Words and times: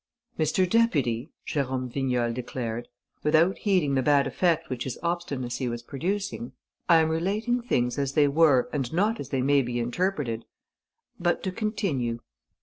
"Mr. 0.39 0.67
Deputy," 0.67 1.29
Jérôme 1.47 1.87
Vignal 1.87 2.33
declared, 2.33 2.87
without 3.21 3.55
heeding 3.59 3.93
the 3.93 4.01
bad 4.01 4.25
effect 4.25 4.67
which 4.67 4.83
his 4.85 4.97
obstinacy 5.03 5.67
was 5.69 5.83
producing, 5.83 6.53
"I 6.89 7.01
am 7.01 7.09
relating 7.09 7.61
things 7.61 7.99
as 7.99 8.13
they 8.13 8.27
were 8.27 8.67
and 8.73 8.91
not 8.91 9.19
as 9.19 9.29
they 9.29 9.43
may 9.43 9.61
be 9.61 9.77
interpreted. 9.79 10.45
But 11.19 11.43
to 11.43 11.51
continue. 11.51 12.17